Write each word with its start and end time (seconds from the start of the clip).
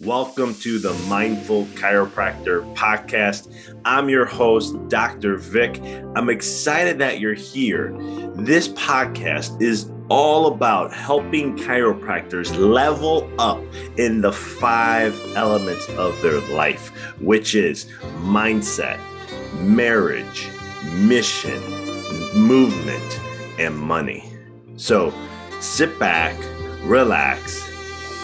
Welcome 0.00 0.54
to 0.56 0.78
the 0.78 0.92
Mindful 1.08 1.64
Chiropractor 1.68 2.74
podcast. 2.74 3.50
I'm 3.86 4.10
your 4.10 4.26
host, 4.26 4.76
Dr. 4.88 5.38
Vic. 5.38 5.80
I'm 6.14 6.28
excited 6.28 6.98
that 6.98 7.18
you're 7.18 7.32
here. 7.32 7.96
This 8.34 8.68
podcast 8.68 9.62
is 9.62 9.90
all 10.10 10.48
about 10.48 10.92
helping 10.92 11.56
chiropractors 11.56 12.54
level 12.58 13.26
up 13.40 13.62
in 13.96 14.20
the 14.20 14.32
five 14.32 15.18
elements 15.34 15.88
of 15.96 16.20
their 16.20 16.40
life, 16.54 16.90
which 17.22 17.54
is 17.54 17.86
mindset, 18.18 19.00
marriage, 19.62 20.46
mission, 20.92 21.58
movement, 22.38 23.20
and 23.58 23.74
money. 23.74 24.30
So 24.76 25.10
sit 25.60 25.98
back, 25.98 26.36
relax, 26.82 27.66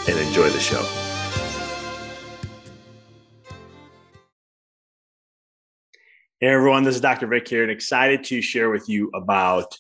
and 0.07 0.19
enjoy 0.19 0.51
the 0.51 0.61
show. 0.61 0.87
Hey 6.43 6.49
everyone, 6.49 6.83
this 6.83 6.97
is 6.97 7.01
Dr. 7.01 7.29
Vic 7.29 7.47
here, 7.47 7.63
and 7.63 7.71
excited 7.71 8.25
to 8.25 8.43
share 8.43 8.69
with 8.69 8.89
you 8.89 9.13
about 9.15 9.79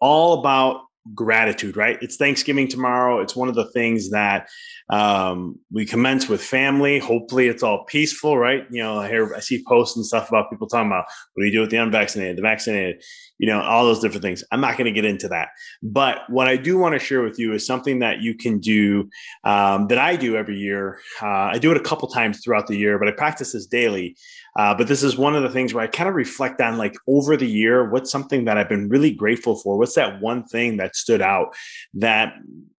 all 0.00 0.38
about 0.38 0.82
gratitude, 1.16 1.76
right? 1.76 1.98
It's 2.00 2.14
Thanksgiving 2.14 2.68
tomorrow. 2.68 3.18
It's 3.18 3.34
one 3.34 3.48
of 3.48 3.56
the 3.56 3.72
things 3.72 4.10
that 4.10 4.48
um, 4.88 5.58
we 5.72 5.84
commence 5.84 6.28
with 6.28 6.40
family. 6.40 7.00
Hopefully, 7.00 7.48
it's 7.48 7.64
all 7.64 7.86
peaceful, 7.86 8.38
right? 8.38 8.66
You 8.70 8.84
know, 8.84 9.00
I 9.00 9.08
hear 9.08 9.34
I 9.34 9.40
see 9.40 9.64
posts 9.66 9.96
and 9.96 10.06
stuff 10.06 10.28
about 10.28 10.48
people 10.48 10.68
talking 10.68 10.86
about 10.86 11.06
what 11.34 11.42
do 11.42 11.46
you 11.46 11.52
do 11.52 11.62
with 11.62 11.70
the 11.70 11.78
unvaccinated, 11.78 12.36
the 12.36 12.42
vaccinated, 12.42 13.02
you 13.38 13.46
know, 13.46 13.60
all 13.60 13.84
those 13.84 14.00
different 14.00 14.22
things. 14.22 14.42
I'm 14.50 14.60
not 14.60 14.76
going 14.76 14.86
to 14.86 14.92
get 14.92 15.04
into 15.04 15.28
that, 15.28 15.48
but 15.82 16.20
what 16.28 16.48
I 16.48 16.56
do 16.56 16.78
want 16.78 16.94
to 16.94 16.98
share 16.98 17.22
with 17.22 17.38
you 17.38 17.52
is 17.52 17.66
something 17.66 17.98
that 18.00 18.20
you 18.20 18.34
can 18.34 18.58
do 18.58 19.08
um, 19.44 19.88
that 19.88 19.98
I 19.98 20.16
do 20.16 20.36
every 20.36 20.56
year. 20.56 21.00
Uh, 21.20 21.50
I 21.52 21.58
do 21.58 21.70
it 21.70 21.76
a 21.76 21.80
couple 21.80 22.08
times 22.08 22.40
throughout 22.42 22.66
the 22.66 22.76
year, 22.76 22.98
but 22.98 23.08
I 23.08 23.12
practice 23.12 23.52
this 23.52 23.66
daily. 23.66 24.16
Uh, 24.56 24.74
but 24.74 24.88
this 24.88 25.02
is 25.02 25.18
one 25.18 25.36
of 25.36 25.42
the 25.42 25.50
things 25.50 25.74
where 25.74 25.84
I 25.84 25.86
kind 25.86 26.08
of 26.08 26.14
reflect 26.14 26.60
on 26.60 26.78
like 26.78 26.94
over 27.06 27.36
the 27.36 27.46
year, 27.46 27.90
what's 27.90 28.10
something 28.10 28.46
that 28.46 28.56
I've 28.56 28.68
been 28.68 28.88
really 28.88 29.10
grateful 29.10 29.56
for? 29.56 29.78
What's 29.78 29.94
that 29.94 30.20
one 30.20 30.44
thing 30.44 30.78
that 30.78 30.96
stood 30.96 31.20
out 31.20 31.54
that 31.94 32.32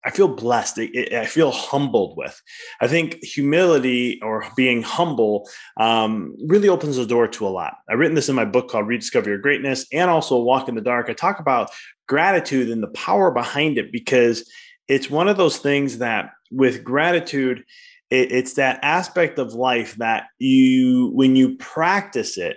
I 0.07 0.09
feel 0.09 0.29
blessed? 0.29 0.79
I 0.79 1.25
feel 1.25 1.51
humbled 1.51 2.15
with. 2.15 2.41
I 2.79 2.87
think 2.87 3.21
humility 3.21 4.21
or 4.23 4.45
being 4.55 4.81
humble 4.81 5.49
um, 5.77 6.33
really 6.47 6.69
opens 6.69 6.95
the 6.95 7.05
door 7.05 7.27
to 7.27 7.45
a 7.45 7.49
lot. 7.49 7.73
I've 7.89 7.99
written 7.99 8.15
this 8.15 8.29
in 8.29 8.35
my 8.35 8.45
book 8.45 8.69
called 8.69 8.87
Rediscover 8.87 9.29
Your 9.29 9.37
Greatness 9.37 9.85
and 9.91 10.09
also 10.09 10.39
Walk 10.39 10.69
in 10.69 10.75
the 10.75 10.81
Dark. 10.81 11.09
I 11.09 11.13
talk 11.13 11.41
about 11.41 11.71
gratitude 12.07 12.69
and 12.69 12.81
the 12.81 12.87
power 12.87 13.31
behind 13.31 13.77
it 13.77 13.91
because 13.91 14.49
it's 14.87 15.09
one 15.09 15.27
of 15.27 15.35
those 15.35 15.57
things 15.57 15.97
that 15.97 16.29
with 16.51 16.85
gratitude, 16.85 17.65
it, 18.09 18.31
it's 18.31 18.53
that 18.53 18.79
aspect 18.83 19.37
of 19.39 19.55
life 19.55 19.95
that 19.95 20.27
you, 20.39 21.11
when 21.15 21.35
you 21.35 21.57
practice 21.57 22.37
it, 22.37 22.55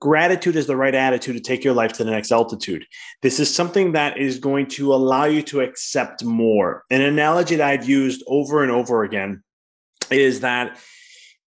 gratitude 0.00 0.56
is 0.56 0.66
the 0.66 0.76
right 0.76 0.94
attitude 0.94 1.36
to 1.36 1.42
take 1.42 1.64
your 1.64 1.74
life 1.74 1.92
to 1.94 2.04
the 2.04 2.10
next 2.10 2.32
altitude. 2.32 2.84
This 3.22 3.40
is 3.40 3.54
something 3.54 3.92
that 3.92 4.18
is 4.18 4.38
going 4.38 4.66
to 4.68 4.94
allow 4.94 5.24
you 5.24 5.42
to 5.42 5.60
accept 5.60 6.24
more. 6.24 6.84
An 6.90 7.02
analogy 7.02 7.56
that 7.56 7.68
I've 7.68 7.88
used 7.88 8.22
over 8.26 8.62
and 8.62 8.72
over 8.72 9.02
again 9.02 9.42
is 10.10 10.40
that 10.40 10.78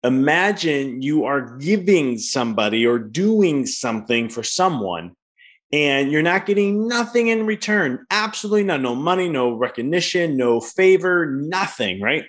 imagine 0.03 1.01
you 1.01 1.25
are 1.25 1.57
giving 1.57 2.17
somebody 2.17 2.85
or 2.85 2.99
doing 2.99 3.65
something 3.65 4.29
for 4.29 4.43
someone 4.43 5.11
and 5.73 6.11
you're 6.11 6.21
not 6.21 6.45
getting 6.45 6.87
nothing 6.87 7.27
in 7.27 7.45
return 7.45 8.03
absolutely 8.09 8.63
none 8.63 8.81
no 8.81 8.95
money 8.95 9.29
no 9.29 9.53
recognition 9.53 10.35
no 10.35 10.59
favor 10.59 11.27
nothing 11.31 12.01
right 12.01 12.25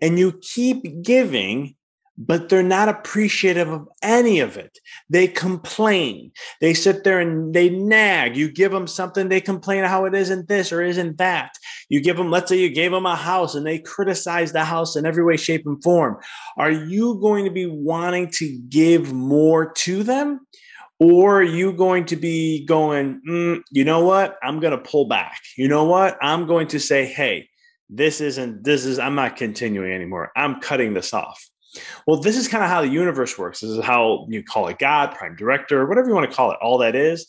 and 0.00 0.18
you 0.18 0.32
keep 0.40 1.02
giving, 1.02 1.76
but 2.20 2.50
they're 2.50 2.62
not 2.62 2.88
appreciative 2.88 3.68
of 3.68 3.88
any 4.02 4.40
of 4.40 4.58
it. 4.58 4.78
They 5.08 5.26
complain. 5.26 6.32
They 6.60 6.74
sit 6.74 7.02
there 7.02 7.18
and 7.18 7.54
they 7.54 7.70
nag. 7.70 8.36
You 8.36 8.52
give 8.52 8.72
them 8.72 8.86
something, 8.86 9.28
they 9.28 9.40
complain 9.40 9.84
how 9.84 10.04
it 10.04 10.14
isn't 10.14 10.46
this 10.46 10.70
or 10.70 10.82
isn't 10.82 11.16
that. 11.16 11.52
You 11.88 12.02
give 12.02 12.18
them, 12.18 12.30
let's 12.30 12.50
say 12.50 12.58
you 12.58 12.68
gave 12.68 12.90
them 12.90 13.06
a 13.06 13.16
house 13.16 13.54
and 13.54 13.66
they 13.66 13.78
criticize 13.78 14.52
the 14.52 14.64
house 14.64 14.96
in 14.96 15.06
every 15.06 15.24
way, 15.24 15.38
shape, 15.38 15.66
and 15.66 15.82
form. 15.82 16.18
Are 16.58 16.70
you 16.70 17.18
going 17.22 17.46
to 17.46 17.50
be 17.50 17.66
wanting 17.66 18.30
to 18.32 18.58
give 18.68 19.14
more 19.14 19.72
to 19.72 20.02
them? 20.02 20.46
Or 20.98 21.40
are 21.40 21.42
you 21.42 21.72
going 21.72 22.04
to 22.06 22.16
be 22.16 22.66
going, 22.66 23.22
mm, 23.26 23.62
you 23.70 23.84
know 23.84 24.04
what? 24.04 24.36
I'm 24.42 24.60
going 24.60 24.72
to 24.72 24.90
pull 24.90 25.06
back. 25.06 25.40
You 25.56 25.66
know 25.66 25.84
what? 25.84 26.18
I'm 26.20 26.46
going 26.46 26.68
to 26.68 26.78
say, 26.78 27.06
hey, 27.06 27.48
this 27.92 28.20
isn't 28.20 28.62
this 28.62 28.86
is 28.86 29.00
i'm 29.00 29.16
not 29.16 29.36
continuing 29.36 29.92
anymore 29.92 30.30
i'm 30.36 30.60
cutting 30.60 30.94
this 30.94 31.12
off 31.12 31.50
well 32.06 32.20
this 32.20 32.36
is 32.36 32.48
kind 32.48 32.64
of 32.64 32.70
how 32.70 32.80
the 32.80 32.88
universe 32.88 33.38
works. 33.38 33.60
This 33.60 33.70
is 33.70 33.84
how 33.84 34.26
you 34.28 34.42
call 34.42 34.68
it 34.68 34.78
god 34.78 35.14
prime 35.14 35.36
director 35.36 35.86
whatever 35.86 36.08
you 36.08 36.14
want 36.14 36.30
to 36.30 36.36
call 36.36 36.50
it 36.52 36.58
all 36.60 36.78
that 36.78 36.94
is. 36.94 37.26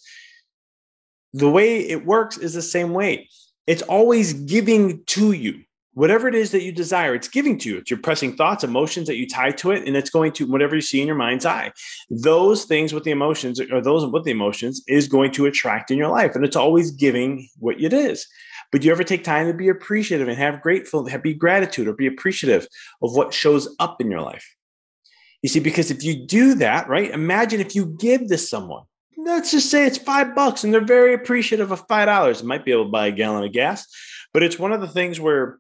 The 1.33 1.49
way 1.49 1.79
it 1.87 2.05
works 2.05 2.37
is 2.37 2.53
the 2.53 2.61
same 2.61 2.93
way. 2.93 3.29
It's 3.67 3.81
always 3.83 4.33
giving 4.33 5.03
to 5.05 5.31
you. 5.31 5.61
Whatever 5.93 6.27
it 6.29 6.35
is 6.35 6.51
that 6.51 6.63
you 6.63 6.71
desire 6.71 7.13
it's 7.15 7.27
giving 7.27 7.57
to 7.59 7.69
you. 7.69 7.77
It's 7.77 7.91
your 7.91 7.99
pressing 7.99 8.35
thoughts 8.35 8.63
emotions 8.63 9.07
that 9.07 9.17
you 9.17 9.27
tie 9.27 9.51
to 9.51 9.71
it 9.71 9.85
and 9.87 9.97
it's 9.97 10.09
going 10.09 10.31
to 10.33 10.45
whatever 10.45 10.75
you 10.75 10.81
see 10.81 11.01
in 11.01 11.07
your 11.07 11.17
mind's 11.17 11.45
eye. 11.45 11.71
Those 12.09 12.63
things 12.63 12.93
with 12.93 13.03
the 13.03 13.11
emotions 13.11 13.59
or 13.59 13.81
those 13.81 14.05
with 14.05 14.23
the 14.23 14.31
emotions 14.31 14.81
is 14.87 15.07
going 15.07 15.31
to 15.33 15.45
attract 15.45 15.91
in 15.91 15.97
your 15.97 16.09
life 16.09 16.35
and 16.35 16.45
it's 16.45 16.55
always 16.55 16.91
giving 16.91 17.49
what 17.59 17.79
it 17.81 17.93
is 17.93 18.27
but 18.71 18.83
you 18.83 18.91
ever 18.91 19.03
take 19.03 19.23
time 19.23 19.47
to 19.47 19.53
be 19.53 19.69
appreciative 19.69 20.27
and 20.27 20.37
have 20.37 20.61
grateful, 20.61 21.05
have 21.07 21.23
be 21.23 21.33
gratitude 21.33 21.87
or 21.87 21.93
be 21.93 22.07
appreciative 22.07 22.67
of 23.01 23.15
what 23.15 23.33
shows 23.33 23.73
up 23.79 23.99
in 24.01 24.09
your 24.09 24.21
life? 24.21 24.55
You 25.41 25.49
see, 25.49 25.59
because 25.59 25.91
if 25.91 26.03
you 26.03 26.25
do 26.25 26.55
that, 26.55 26.87
right? 26.87 27.11
Imagine 27.11 27.59
if 27.59 27.75
you 27.75 27.97
give 27.99 28.27
to 28.27 28.37
someone, 28.37 28.83
let's 29.17 29.51
just 29.51 29.69
say 29.69 29.85
it's 29.85 29.97
five 29.97 30.35
bucks 30.35 30.63
and 30.63 30.73
they're 30.73 30.81
very 30.81 31.13
appreciative 31.13 31.71
of 31.71 31.85
five 31.87 32.07
dollars. 32.07 32.43
Might 32.43 32.65
be 32.65 32.71
able 32.71 32.85
to 32.85 32.91
buy 32.91 33.07
a 33.07 33.11
gallon 33.11 33.43
of 33.43 33.51
gas, 33.51 33.87
but 34.33 34.43
it's 34.43 34.59
one 34.59 34.71
of 34.71 34.81
the 34.81 34.87
things 34.87 35.19
where 35.19 35.59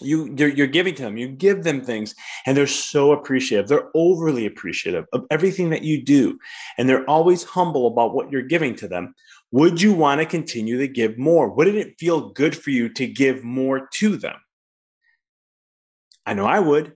you 0.00 0.34
you're, 0.36 0.48
you're, 0.48 0.66
giving 0.66 0.94
to 0.94 1.02
them 1.02 1.16
you 1.16 1.28
give 1.28 1.62
them 1.62 1.80
things 1.80 2.14
and 2.46 2.56
they're 2.56 2.66
so 2.66 3.12
appreciative 3.12 3.68
they're 3.68 3.90
overly 3.94 4.46
appreciative 4.46 5.06
of 5.12 5.24
everything 5.30 5.70
that 5.70 5.82
you 5.82 6.02
do 6.02 6.38
and 6.76 6.88
they're 6.88 7.08
always 7.08 7.44
humble 7.44 7.86
about 7.86 8.14
what 8.14 8.32
you're 8.32 8.42
giving 8.42 8.74
to 8.74 8.88
them 8.88 9.14
would 9.52 9.80
you 9.80 9.92
want 9.92 10.20
to 10.20 10.26
continue 10.26 10.78
to 10.78 10.88
give 10.88 11.16
more 11.18 11.48
wouldn't 11.48 11.76
it 11.76 11.94
feel 11.98 12.30
good 12.30 12.56
for 12.56 12.70
you 12.70 12.88
to 12.88 13.06
give 13.06 13.44
more 13.44 13.88
to 13.92 14.16
them 14.16 14.36
i 16.26 16.34
know 16.34 16.46
i 16.46 16.58
would 16.58 16.94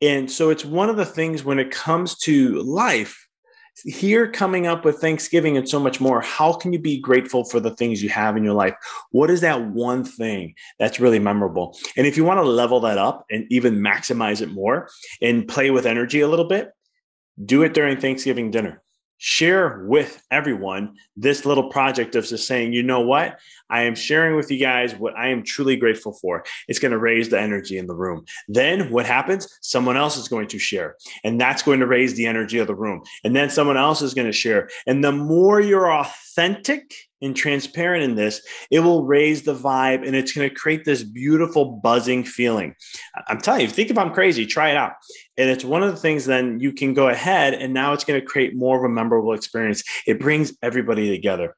and 0.00 0.30
so 0.30 0.50
it's 0.50 0.64
one 0.64 0.88
of 0.88 0.96
the 0.96 1.06
things 1.06 1.42
when 1.42 1.58
it 1.58 1.70
comes 1.70 2.16
to 2.18 2.62
life 2.62 3.28
here 3.84 4.30
coming 4.30 4.66
up 4.66 4.84
with 4.84 5.00
Thanksgiving 5.00 5.56
and 5.56 5.68
so 5.68 5.78
much 5.78 6.00
more, 6.00 6.20
how 6.20 6.52
can 6.52 6.72
you 6.72 6.78
be 6.78 6.98
grateful 6.98 7.44
for 7.44 7.60
the 7.60 7.74
things 7.74 8.02
you 8.02 8.08
have 8.08 8.36
in 8.36 8.44
your 8.44 8.54
life? 8.54 8.74
What 9.10 9.30
is 9.30 9.40
that 9.42 9.68
one 9.68 10.04
thing 10.04 10.54
that's 10.78 11.00
really 11.00 11.18
memorable? 11.18 11.78
And 11.96 12.06
if 12.06 12.16
you 12.16 12.24
want 12.24 12.38
to 12.38 12.42
level 12.42 12.80
that 12.80 12.98
up 12.98 13.24
and 13.30 13.46
even 13.50 13.76
maximize 13.76 14.40
it 14.40 14.50
more 14.50 14.88
and 15.22 15.46
play 15.46 15.70
with 15.70 15.86
energy 15.86 16.20
a 16.20 16.28
little 16.28 16.48
bit, 16.48 16.70
do 17.44 17.62
it 17.62 17.74
during 17.74 17.96
Thanksgiving 17.98 18.50
dinner 18.50 18.82
share 19.18 19.84
with 19.86 20.22
everyone 20.30 20.94
this 21.16 21.44
little 21.44 21.68
project 21.68 22.14
of 22.14 22.26
just 22.26 22.46
saying, 22.46 22.72
you 22.72 22.82
know 22.82 23.00
what? 23.00 23.38
I 23.68 23.82
am 23.82 23.94
sharing 23.94 24.36
with 24.36 24.50
you 24.50 24.58
guys 24.58 24.94
what 24.94 25.16
I 25.16 25.28
am 25.28 25.42
truly 25.42 25.76
grateful 25.76 26.12
for. 26.14 26.44
It's 26.68 26.78
going 26.78 26.92
to 26.92 26.98
raise 26.98 27.28
the 27.28 27.40
energy 27.40 27.76
in 27.76 27.86
the 27.86 27.94
room. 27.94 28.24
Then 28.48 28.90
what 28.90 29.06
happens? 29.06 29.48
Someone 29.60 29.96
else 29.96 30.16
is 30.16 30.28
going 30.28 30.48
to 30.48 30.58
share, 30.58 30.96
and 31.24 31.40
that's 31.40 31.62
going 31.62 31.80
to 31.80 31.86
raise 31.86 32.14
the 32.14 32.26
energy 32.26 32.58
of 32.58 32.66
the 32.66 32.74
room. 32.74 33.02
And 33.24 33.36
then 33.36 33.50
someone 33.50 33.76
else 33.76 34.00
is 34.00 34.14
going 34.14 34.26
to 34.26 34.32
share. 34.32 34.68
And 34.86 35.04
the 35.04 35.12
more 35.12 35.60
you're 35.60 35.92
authentic 35.92 36.94
and 37.20 37.34
transparent 37.36 38.04
in 38.04 38.14
this, 38.14 38.40
it 38.70 38.80
will 38.80 39.04
raise 39.04 39.42
the 39.42 39.54
vibe 39.54 40.06
and 40.06 40.14
it's 40.14 40.32
going 40.32 40.48
to 40.48 40.54
create 40.54 40.84
this 40.84 41.02
beautiful 41.02 41.64
buzzing 41.82 42.24
feeling. 42.24 42.74
I'm 43.26 43.40
telling 43.40 43.62
you, 43.62 43.68
think 43.68 43.90
if 43.90 43.98
I'm 43.98 44.12
crazy, 44.12 44.46
try 44.46 44.70
it 44.70 44.76
out. 44.76 44.92
And 45.36 45.50
it's 45.50 45.64
one 45.64 45.82
of 45.82 45.90
the 45.90 46.00
things 46.00 46.24
then 46.24 46.60
you 46.60 46.72
can 46.72 46.94
go 46.94 47.08
ahead 47.08 47.54
and 47.54 47.72
now 47.74 47.92
it's 47.92 48.04
going 48.04 48.20
to 48.20 48.26
create 48.26 48.56
more 48.56 48.78
of 48.78 48.84
a 48.84 48.92
memorable 48.92 49.32
experience. 49.32 49.82
It 50.06 50.20
brings 50.20 50.52
everybody 50.62 51.10
together 51.10 51.54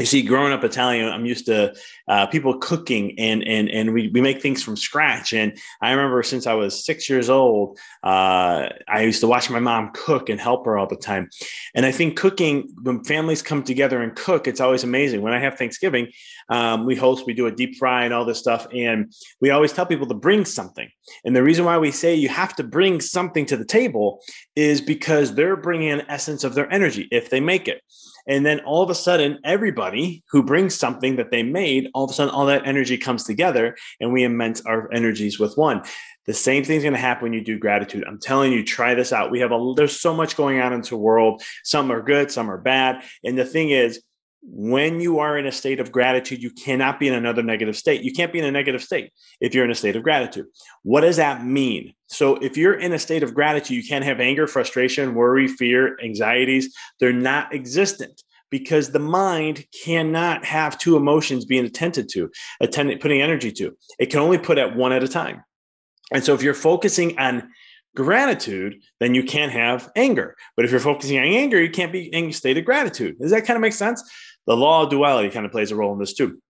you 0.00 0.06
see, 0.06 0.22
growing 0.22 0.52
up 0.52 0.64
Italian, 0.64 1.08
I'm 1.08 1.26
used 1.26 1.46
to 1.46 1.74
uh, 2.08 2.26
people 2.26 2.58
cooking 2.58 3.18
and 3.18 3.46
and 3.46 3.68
and 3.68 3.92
we, 3.92 4.08
we 4.08 4.20
make 4.20 4.40
things 4.40 4.62
from 4.62 4.76
scratch. 4.76 5.32
And 5.32 5.56
I 5.82 5.90
remember 5.90 6.22
since 6.22 6.46
I 6.46 6.54
was 6.54 6.84
six 6.84 7.08
years 7.10 7.28
old, 7.28 7.78
uh, 8.02 8.70
I 8.88 9.02
used 9.02 9.20
to 9.20 9.26
watch 9.26 9.50
my 9.50 9.60
mom 9.60 9.90
cook 9.92 10.30
and 10.30 10.40
help 10.40 10.64
her 10.64 10.78
all 10.78 10.86
the 10.86 10.96
time. 10.96 11.28
And 11.74 11.84
I 11.84 11.92
think 11.92 12.16
cooking, 12.16 12.68
when 12.82 13.04
families 13.04 13.42
come 13.42 13.62
together 13.62 14.00
and 14.00 14.16
cook, 14.16 14.48
it's 14.48 14.60
always 14.60 14.84
amazing. 14.84 15.20
When 15.20 15.34
I 15.34 15.38
have 15.38 15.58
Thanksgiving, 15.58 16.08
um, 16.48 16.86
we 16.86 16.96
host, 16.96 17.26
we 17.26 17.34
do 17.34 17.46
a 17.46 17.52
deep 17.52 17.76
fry 17.76 18.04
and 18.04 18.14
all 18.14 18.24
this 18.24 18.38
stuff, 18.38 18.66
and 18.74 19.12
we 19.40 19.50
always 19.50 19.72
tell 19.72 19.86
people 19.86 20.06
to 20.06 20.14
bring 20.14 20.44
something. 20.46 20.88
And 21.24 21.36
the 21.36 21.42
reason 21.42 21.64
why 21.66 21.76
we 21.76 21.90
say 21.90 22.14
you 22.14 22.30
have 22.30 22.56
to 22.56 22.64
bring 22.64 23.00
something 23.00 23.44
to 23.46 23.56
the 23.56 23.64
table 23.66 24.22
is 24.56 24.80
because 24.80 25.34
they're 25.34 25.56
bringing 25.56 25.90
an 25.90 26.02
essence 26.08 26.42
of 26.42 26.54
their 26.54 26.72
energy 26.72 27.06
if 27.10 27.28
they 27.28 27.40
make 27.40 27.68
it. 27.68 27.82
And 28.26 28.44
then 28.46 28.60
all 28.60 28.82
of 28.82 28.90
a 28.90 28.94
sudden, 28.94 29.38
everybody 29.44 29.89
who 30.30 30.42
brings 30.42 30.74
something 30.74 31.16
that 31.16 31.30
they 31.30 31.42
made, 31.42 31.88
all 31.94 32.04
of 32.04 32.10
a 32.10 32.14
sudden, 32.14 32.34
all 32.34 32.46
that 32.46 32.66
energy 32.66 32.96
comes 32.98 33.24
together 33.24 33.76
and 34.00 34.12
we 34.12 34.24
immense 34.24 34.60
our 34.62 34.92
energies 34.92 35.38
with 35.38 35.56
one. 35.56 35.82
The 36.26 36.34
same 36.34 36.64
thing's 36.64 36.82
going 36.82 36.94
to 36.94 37.00
happen 37.00 37.24
when 37.24 37.32
you 37.32 37.42
do 37.42 37.58
gratitude. 37.58 38.04
I'm 38.06 38.20
telling 38.20 38.52
you, 38.52 38.64
try 38.64 38.94
this 38.94 39.12
out. 39.12 39.30
We 39.30 39.40
have 39.40 39.52
a 39.52 39.74
there's 39.76 40.00
so 40.00 40.14
much 40.14 40.36
going 40.36 40.60
on 40.60 40.72
in 40.72 40.82
the 40.82 40.96
world. 40.96 41.42
Some 41.64 41.90
are 41.90 42.02
good, 42.02 42.30
some 42.30 42.50
are 42.50 42.58
bad. 42.58 43.02
And 43.24 43.38
the 43.38 43.44
thing 43.44 43.70
is, 43.70 44.02
when 44.42 45.00
you 45.00 45.18
are 45.18 45.36
in 45.36 45.46
a 45.46 45.52
state 45.52 45.80
of 45.80 45.92
gratitude, 45.92 46.42
you 46.42 46.50
cannot 46.50 46.98
be 46.98 47.08
in 47.08 47.14
another 47.14 47.42
negative 47.42 47.76
state. 47.76 48.02
You 48.02 48.12
can't 48.12 48.32
be 48.32 48.38
in 48.38 48.44
a 48.44 48.50
negative 48.50 48.82
state 48.82 49.12
if 49.40 49.54
you're 49.54 49.64
in 49.64 49.70
a 49.70 49.74
state 49.74 49.96
of 49.96 50.02
gratitude. 50.02 50.46
What 50.82 51.02
does 51.02 51.16
that 51.16 51.44
mean? 51.44 51.94
So, 52.06 52.36
if 52.36 52.56
you're 52.56 52.78
in 52.78 52.92
a 52.92 52.98
state 52.98 53.22
of 53.22 53.34
gratitude, 53.34 53.76
you 53.76 53.86
can't 53.86 54.04
have 54.04 54.18
anger, 54.18 54.46
frustration, 54.46 55.14
worry, 55.14 55.46
fear, 55.46 55.98
anxieties. 56.02 56.74
They're 57.00 57.12
not 57.12 57.54
existent 57.54 58.22
because 58.50 58.90
the 58.90 58.98
mind 58.98 59.64
cannot 59.84 60.44
have 60.44 60.78
two 60.78 60.96
emotions 60.96 61.44
being 61.44 61.64
attended 61.64 62.08
to, 62.10 62.30
attended, 62.60 63.00
putting 63.00 63.22
energy 63.22 63.52
to. 63.52 63.76
It 63.98 64.06
can 64.06 64.20
only 64.20 64.38
put 64.38 64.58
at 64.58 64.76
one 64.76 64.92
at 64.92 65.04
a 65.04 65.08
time. 65.08 65.42
And 66.12 66.24
so, 66.24 66.34
if 66.34 66.42
you're 66.42 66.54
focusing 66.54 67.18
on 67.18 67.48
gratitude, 67.94 68.76
then 68.98 69.14
you 69.14 69.22
can't 69.22 69.52
have 69.52 69.90
anger. 69.96 70.36
But 70.56 70.64
if 70.64 70.70
you're 70.70 70.80
focusing 70.80 71.18
on 71.18 71.24
anger, 71.24 71.60
you 71.60 71.70
can't 71.70 71.92
be 71.92 72.12
in 72.12 72.26
a 72.26 72.32
state 72.32 72.58
of 72.58 72.64
gratitude. 72.64 73.18
Does 73.18 73.30
that 73.30 73.46
kind 73.46 73.56
of 73.56 73.60
make 73.60 73.72
sense? 73.72 74.02
the 74.46 74.56
law 74.56 74.82
of 74.82 74.90
duality 74.90 75.30
kind 75.30 75.46
of 75.46 75.52
plays 75.52 75.70
a 75.70 75.76
role 75.76 75.92
in 75.92 75.98
this 75.98 76.12
too 76.12 76.40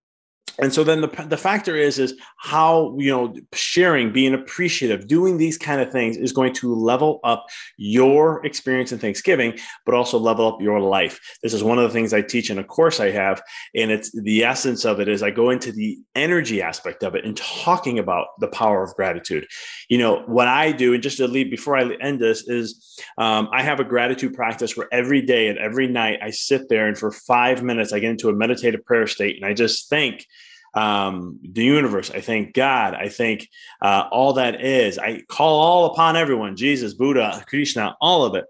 and 0.59 0.73
so 0.73 0.85
then 0.85 1.01
the, 1.01 1.27
the 1.29 1.37
factor 1.37 1.77
is 1.77 1.99
is 1.99 2.15
how 2.37 2.95
you 2.99 3.11
know 3.11 3.35
sharing 3.53 4.13
being 4.13 4.35
appreciative 4.35 5.07
doing 5.07 5.39
these 5.39 5.57
kind 5.57 5.81
of 5.81 5.91
things 5.91 6.17
is 6.17 6.33
going 6.33 6.53
to 6.53 6.75
level 6.75 7.21
up 7.25 7.47
your 7.77 8.45
experience 8.45 8.93
in 8.93 8.99
thanksgiving 8.99 9.59
but 9.87 9.95
also 9.95 10.19
level 10.19 10.47
up 10.47 10.61
your 10.61 10.81
life. 10.81 11.21
This 11.43 11.55
is 11.55 11.63
one 11.63 11.79
of 11.79 11.85
the 11.85 11.91
things 11.91 12.13
i 12.13 12.23
teach 12.23 12.51
in 12.51 12.59
a 12.59 12.65
course 12.65 13.01
i 13.01 13.11
have 13.11 13.43
and 13.75 13.91
it's 13.91 14.11
the 14.23 14.45
essence 14.45 14.85
of 14.85 15.01
it 15.01 15.09
is 15.09 15.23
i 15.23 15.31
go 15.31 15.51
into 15.51 15.73
the 15.73 15.99
energy 16.15 16.63
aspect 16.63 17.03
of 17.03 17.15
it 17.15 17.25
and 17.25 17.37
talking 17.37 17.99
about 17.99 18.29
the 18.41 18.49
power 18.49 18.83
of 18.83 18.95
gratitude. 18.95 19.47
You 19.89 19.99
know 19.99 20.23
what 20.27 20.49
i 20.49 20.73
do 20.73 20.95
and 20.95 21.03
just 21.03 21.19
to 21.19 21.27
leave 21.27 21.51
before 21.51 21.77
i 21.77 21.95
end 22.01 22.21
this 22.21 22.49
is 22.49 22.99
um, 23.19 23.49
i 23.53 23.63
have 23.63 23.81
a 23.81 23.85
gratitude 23.85 24.35
practice 24.35 24.77
where 24.77 24.89
every 24.93 25.23
day 25.23 25.49
and 25.49 25.59
every 25.59 25.87
night 25.87 26.19
i 26.23 26.31
sit 26.31 26.69
there 26.69 26.87
and 26.87 26.99
for 26.99 27.11
five 27.11 27.63
minutes 27.63 27.93
i 27.93 27.99
get 27.99 28.11
into 28.11 28.29
a 28.29 28.33
meditative 28.33 28.85
prayer 28.85 29.07
state 29.07 29.37
and 29.37 29.45
i 29.45 29.55
just 29.55 29.89
think 29.89 30.27
um, 30.75 31.39
the 31.43 31.65
universe. 31.65 32.11
I 32.11 32.21
thank 32.21 32.55
God. 32.55 32.95
I 32.95 33.09
thank 33.09 33.49
uh, 33.83 34.09
all 34.11 34.35
that 34.35 34.65
is. 34.65 34.99
I 34.99 35.23
call 35.29 35.61
all 35.61 35.87
upon 35.87 36.17
everyone 36.17 36.57
Jesus, 36.57 36.95
Buddha, 36.95 37.45
Krishna, 37.47 37.97
all 38.01 38.25
of 38.25 38.35
it 38.35 38.45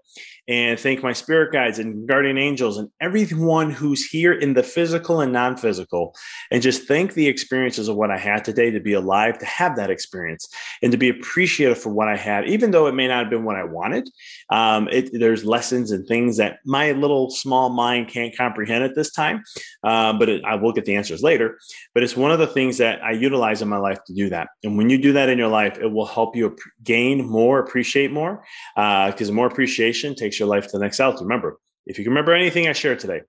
and 0.47 0.79
thank 0.79 1.03
my 1.03 1.13
spirit 1.13 1.53
guides 1.53 1.77
and 1.79 2.07
guardian 2.07 2.37
angels 2.37 2.77
and 2.77 2.89
everyone 2.99 3.69
who's 3.71 4.05
here 4.05 4.33
in 4.33 4.53
the 4.53 4.63
physical 4.63 5.21
and 5.21 5.31
non 5.31 5.55
physical. 5.55 6.15
And 6.49 6.61
just 6.61 6.87
thank 6.87 7.13
the 7.13 7.27
experiences 7.27 7.87
of 7.87 7.95
what 7.95 8.11
I 8.11 8.17
had 8.17 8.43
today 8.43 8.71
to 8.71 8.79
be 8.79 8.93
alive, 8.93 9.37
to 9.39 9.45
have 9.45 9.75
that 9.75 9.91
experience, 9.91 10.49
and 10.81 10.91
to 10.91 10.97
be 10.97 11.09
appreciative 11.09 11.77
for 11.77 11.89
what 11.89 12.07
I 12.07 12.17
had, 12.17 12.47
even 12.49 12.71
though 12.71 12.87
it 12.87 12.95
may 12.95 13.07
not 13.07 13.23
have 13.23 13.29
been 13.29 13.43
what 13.43 13.55
I 13.55 13.63
wanted. 13.63 14.09
Um, 14.49 14.87
it, 14.89 15.11
there's 15.13 15.45
lessons 15.45 15.91
and 15.91 16.07
things 16.07 16.37
that 16.37 16.59
my 16.65 16.91
little 16.91 17.29
small 17.29 17.69
mind 17.69 18.07
can't 18.07 18.35
comprehend 18.35 18.83
at 18.83 18.95
this 18.95 19.11
time, 19.11 19.43
um, 19.83 20.17
but 20.17 20.27
it, 20.27 20.43
I 20.43 20.55
will 20.55 20.73
get 20.73 20.85
the 20.85 20.95
answers 20.95 21.21
later. 21.21 21.59
But 21.93 22.03
it's 22.03 22.17
one 22.17 22.31
of 22.31 22.39
the 22.39 22.47
things 22.47 22.77
that 22.79 23.03
I 23.03 23.11
utilize 23.11 23.61
in 23.61 23.67
my 23.67 23.77
life 23.77 24.03
to 24.05 24.13
do 24.13 24.29
that. 24.29 24.49
And 24.63 24.77
when 24.77 24.89
you 24.89 24.97
do 24.97 25.13
that 25.13 25.29
in 25.29 25.37
your 25.37 25.49
life, 25.49 25.77
it 25.79 25.87
will 25.87 26.05
help 26.05 26.35
you 26.35 26.55
gain 26.83 27.27
more, 27.27 27.59
appreciate 27.59 28.11
more, 28.11 28.43
because 28.75 29.29
uh, 29.29 29.33
more 29.33 29.47
appreciation 29.47 30.15
takes 30.15 30.30
takes 30.31 30.39
your 30.39 30.47
life 30.47 30.67
to 30.67 30.77
the 30.77 30.79
next 30.79 30.99
altitude. 30.99 31.27
Remember, 31.27 31.59
if 31.85 31.97
you 31.97 32.05
can 32.05 32.11
remember 32.11 32.33
anything 32.33 32.67
I 32.67 32.73
shared 32.73 32.99
today, 32.99 33.21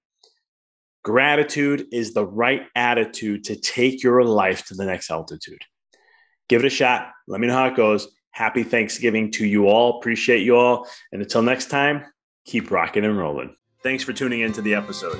gratitude 1.02 1.86
is 1.90 2.14
the 2.14 2.24
right 2.24 2.62
attitude 2.76 3.44
to 3.44 3.56
take 3.56 4.04
your 4.04 4.22
life 4.24 4.66
to 4.66 4.74
the 4.74 4.84
next 4.84 5.10
altitude. 5.10 5.62
Give 6.48 6.62
it 6.62 6.66
a 6.66 6.70
shot. 6.70 7.10
Let 7.26 7.40
me 7.40 7.48
know 7.48 7.54
how 7.54 7.66
it 7.66 7.76
goes. 7.76 8.08
Happy 8.30 8.62
Thanksgiving 8.62 9.32
to 9.32 9.46
you 9.46 9.66
all. 9.66 9.98
Appreciate 9.98 10.44
you 10.44 10.56
all. 10.56 10.86
And 11.10 11.20
until 11.20 11.42
next 11.42 11.70
time, 11.70 12.04
keep 12.44 12.70
rocking 12.70 13.04
and 13.04 13.18
rolling. 13.18 13.56
Thanks 13.82 14.04
for 14.04 14.12
tuning 14.12 14.40
into 14.40 14.62
the 14.62 14.74
episode. 14.74 15.18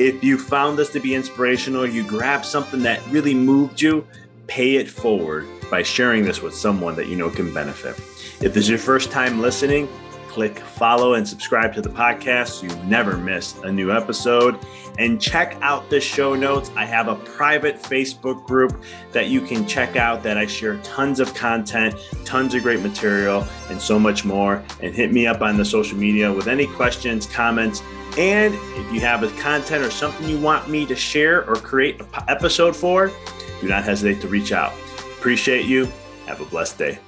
If 0.00 0.24
you 0.24 0.36
found 0.36 0.78
this 0.78 0.90
to 0.94 1.00
be 1.00 1.14
inspirational, 1.14 1.86
you 1.86 2.04
grabbed 2.04 2.44
something 2.44 2.82
that 2.82 3.06
really 3.08 3.34
moved 3.34 3.80
you, 3.80 4.04
pay 4.48 4.76
it 4.76 4.90
forward 4.90 5.46
by 5.70 5.84
sharing 5.84 6.24
this 6.24 6.42
with 6.42 6.54
someone 6.54 6.96
that 6.96 7.06
you 7.06 7.14
know 7.14 7.30
can 7.30 7.54
benefit. 7.54 7.96
If 8.42 8.52
this 8.54 8.64
is 8.64 8.68
your 8.68 8.78
first 8.78 9.12
time 9.12 9.40
listening, 9.40 9.88
click 10.30 10.58
follow 10.60 11.14
and 11.14 11.26
subscribe 11.26 11.74
to 11.74 11.82
the 11.82 11.88
podcast 11.88 12.60
so 12.60 12.66
you 12.66 12.84
never 12.84 13.16
miss 13.16 13.58
a 13.64 13.72
new 13.72 13.92
episode. 13.92 14.58
And 14.98 15.20
check 15.20 15.56
out 15.60 15.88
the 15.90 16.00
show 16.00 16.34
notes. 16.34 16.70
I 16.76 16.84
have 16.84 17.08
a 17.08 17.16
private 17.16 17.82
Facebook 17.82 18.46
group 18.46 18.82
that 19.12 19.28
you 19.28 19.40
can 19.40 19.66
check 19.66 19.96
out 19.96 20.22
that 20.22 20.36
I 20.36 20.46
share 20.46 20.76
tons 20.78 21.20
of 21.20 21.34
content, 21.34 21.94
tons 22.24 22.54
of 22.54 22.62
great 22.62 22.80
material, 22.80 23.46
and 23.70 23.80
so 23.80 23.98
much 23.98 24.24
more. 24.24 24.62
And 24.80 24.94
hit 24.94 25.12
me 25.12 25.26
up 25.26 25.40
on 25.40 25.56
the 25.56 25.64
social 25.64 25.96
media 25.96 26.32
with 26.32 26.48
any 26.48 26.66
questions, 26.66 27.26
comments, 27.26 27.82
and 28.18 28.54
if 28.54 28.92
you 28.92 29.00
have 29.00 29.22
a 29.22 29.28
content 29.40 29.84
or 29.84 29.90
something 29.90 30.28
you 30.28 30.38
want 30.38 30.68
me 30.68 30.84
to 30.86 30.96
share 30.96 31.48
or 31.48 31.56
create 31.56 32.00
an 32.00 32.06
episode 32.28 32.74
for, 32.74 33.12
do 33.60 33.68
not 33.68 33.84
hesitate 33.84 34.20
to 34.20 34.28
reach 34.28 34.52
out. 34.52 34.72
Appreciate 35.18 35.66
you. 35.66 35.88
Have 36.26 36.40
a 36.40 36.44
blessed 36.44 36.78
day. 36.78 36.98